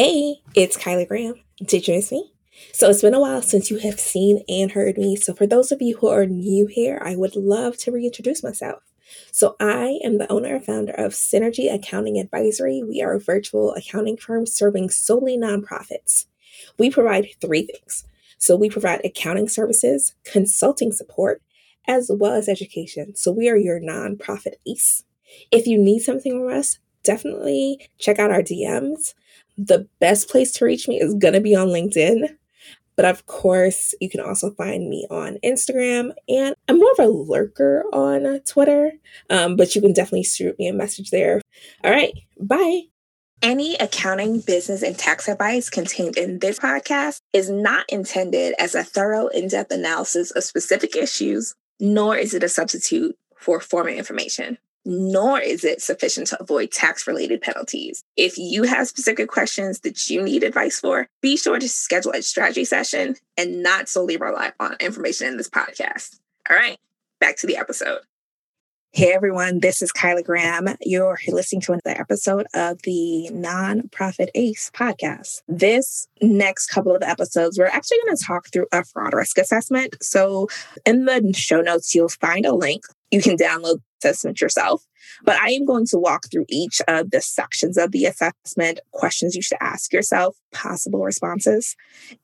[0.00, 1.34] Hey, it's Kyla Graham.
[1.56, 2.32] Did you miss me?
[2.72, 5.16] So it's been a while since you have seen and heard me.
[5.16, 8.84] So for those of you who are new here, I would love to reintroduce myself.
[9.32, 12.80] So I am the owner and founder of Synergy Accounting Advisory.
[12.80, 16.26] We are a virtual accounting firm serving solely nonprofits.
[16.78, 18.04] We provide three things.
[18.38, 21.42] So we provide accounting services, consulting support,
[21.88, 23.16] as well as education.
[23.16, 25.02] So we are your nonprofit ACE.
[25.50, 29.14] If you need something from us, definitely check out our DMs
[29.58, 32.36] the best place to reach me is going to be on LinkedIn.
[32.96, 36.12] But of course, you can also find me on Instagram.
[36.28, 38.92] And I'm more of a lurker on Twitter,
[39.30, 41.40] um, but you can definitely shoot me a message there.
[41.84, 42.82] All right, bye.
[43.40, 48.82] Any accounting, business, and tax advice contained in this podcast is not intended as a
[48.82, 54.58] thorough, in depth analysis of specific issues, nor is it a substitute for formal information
[54.88, 58.02] nor is it sufficient to avoid tax related penalties.
[58.16, 62.22] If you have specific questions that you need advice for, be sure to schedule a
[62.22, 66.18] strategy session and not solely rely on information in this podcast.
[66.48, 66.78] All right,
[67.20, 67.98] back to the episode.
[68.92, 70.68] Hey everyone, this is Kyla Graham.
[70.80, 75.42] You're listening to another episode of the Nonprofit ACE podcast.
[75.46, 79.96] This next couple of episodes, we're actually going to talk through a fraud risk assessment.
[80.00, 80.48] So,
[80.86, 82.84] in the show notes, you'll find a link.
[83.10, 84.84] You can download the assessment yourself.
[85.24, 89.34] But I am going to walk through each of the sections of the assessment, questions
[89.34, 91.74] you should ask yourself, possible responses.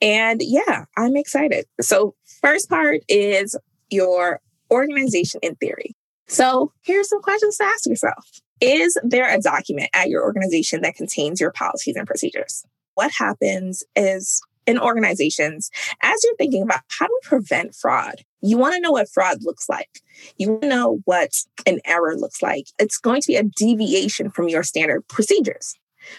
[0.00, 1.66] And yeah, I'm excited.
[1.80, 3.56] So, first part is
[3.90, 5.96] your organization in theory.
[6.26, 8.40] So here's some questions to ask yourself.
[8.60, 12.64] Is there a document at your organization that contains your policies and procedures?
[12.94, 15.70] What happens is in organizations,
[16.02, 19.38] as you're thinking about how do we prevent fraud, you want to know what fraud
[19.42, 20.00] looks like.
[20.36, 21.32] You want to know what
[21.66, 22.66] an error looks like.
[22.78, 25.74] It's going to be a deviation from your standard procedures.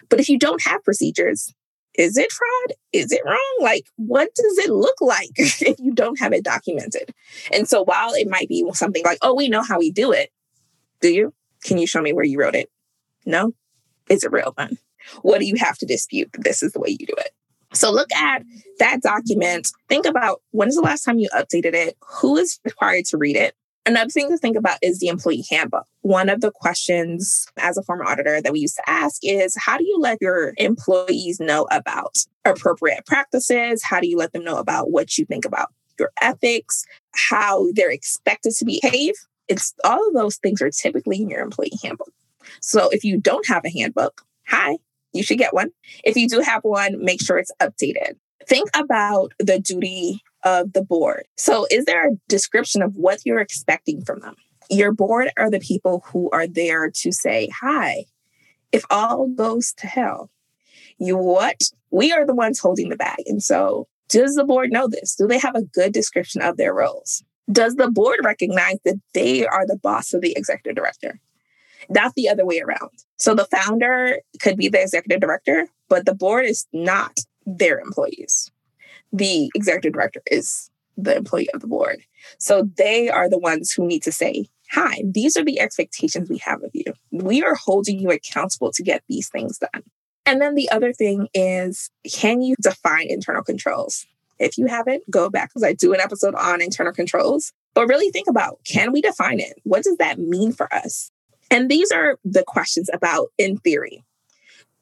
[0.10, 1.54] But if you don't have procedures,
[1.98, 2.78] is it fraud?
[2.92, 3.58] Is it wrong?
[3.62, 7.14] Like, what does it look like if you don't have it documented?
[7.54, 10.32] And so, while it might be something like, oh, we know how we do it,
[11.02, 11.34] do you?
[11.64, 12.70] Can you show me where you wrote it?
[13.26, 13.54] No?
[14.10, 14.78] Is it real then?
[15.22, 17.32] What do you have to dispute that this is the way you do it?
[17.76, 18.44] So, look at
[18.80, 19.70] that document.
[19.90, 21.98] Think about when is the last time you updated it?
[22.22, 23.56] Who is required to read it?
[23.88, 25.86] Another thing to think about is the employee handbook.
[26.02, 29.78] One of the questions as a former auditor that we used to ask is how
[29.78, 33.84] do you let your employees know about appropriate practices?
[33.84, 35.70] How do you let them know about what you think about
[36.00, 36.84] your ethics,
[37.14, 39.14] how they're expected to behave?
[39.48, 42.12] It's all of those things are typically in your employee handbook.
[42.62, 44.78] So if you don't have a handbook, hi,
[45.16, 45.70] you should get one.
[46.04, 48.16] If you do have one, make sure it's updated.
[48.48, 51.26] Think about the duty of the board.
[51.38, 54.36] So, is there a description of what you're expecting from them?
[54.70, 58.06] Your board are the people who are there to say, Hi,
[58.72, 60.30] if all goes to hell,
[60.98, 61.70] you what?
[61.92, 63.24] We are the ones holding the bag.
[63.26, 65.16] And so, does the board know this?
[65.16, 67.24] Do they have a good description of their roles?
[67.52, 71.20] Does the board recognize that they are the boss of the executive director?
[71.90, 72.92] Not the other way around.
[73.18, 78.52] So the founder could be the executive director, but the board is not their employees
[79.16, 82.02] the executive director is the employee of the board.
[82.38, 86.40] So they are the ones who need to say, Hi, these are the expectations we
[86.40, 86.86] have of you.
[87.12, 89.84] We are holding you accountable to get these things done.
[90.26, 94.08] And then the other thing is, can you define internal controls?
[94.40, 97.54] If you haven't, go back because I do an episode on internal controls.
[97.76, 99.54] But really think about can we define it?
[99.64, 101.12] What does that mean for us?
[101.56, 104.04] And these are the questions about in theory.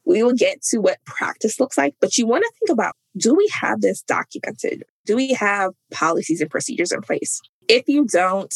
[0.04, 3.32] We will get to what practice looks like, but you want to think about do
[3.32, 4.82] we have this documented?
[5.06, 7.40] Do we have policies and procedures in place?
[7.68, 8.52] If you don't,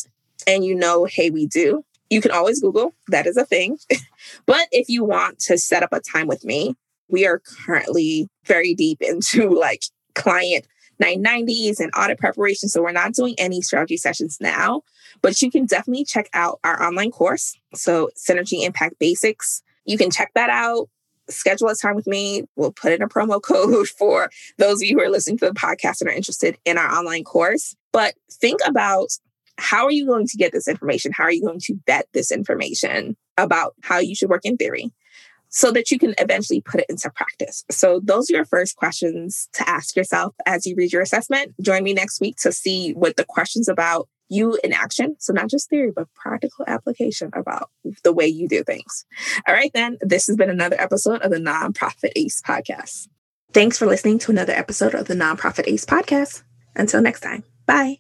[0.49, 3.79] and you know, hey, we do, you can always Google, that is a thing.
[4.47, 6.75] but if you want to set up a time with me,
[7.09, 9.85] we are currently very deep into like
[10.17, 10.67] client
[11.03, 12.69] 990s and audit preparation.
[12.69, 14.83] So we're not doing any strategy sessions now,
[15.23, 17.57] but you can definitely check out our online course.
[17.75, 19.63] So Synergy Impact Basics.
[19.85, 20.89] You can check that out
[21.31, 22.45] schedule a time with me.
[22.57, 25.55] We'll put in a promo code for those of you who are listening to the
[25.55, 27.75] podcast and are interested in our online course.
[27.93, 29.09] But think about
[29.57, 31.13] how are you going to get this information?
[31.13, 34.93] How are you going to vet this information about how you should work in theory
[35.49, 37.65] so that you can eventually put it into practice?
[37.71, 41.55] So, those are your first questions to ask yourself as you read your assessment.
[41.61, 45.17] Join me next week to see what the questions about you in action.
[45.19, 47.71] So, not just theory, but practical application about
[48.05, 49.05] the way you do things.
[49.47, 53.09] All right, then, this has been another episode of the Nonprofit ACE podcast.
[53.53, 56.43] Thanks for listening to another episode of the Nonprofit ACE podcast.
[56.77, 57.99] Until next time, bye.